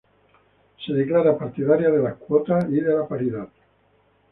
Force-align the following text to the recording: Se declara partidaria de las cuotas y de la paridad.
Se 0.83 0.93
declara 0.93 1.37
partidaria 1.37 1.91
de 1.91 1.99
las 2.01 2.15
cuotas 2.15 2.65
y 2.71 2.79
de 2.81 2.91
la 2.95 3.07
paridad. 3.07 3.49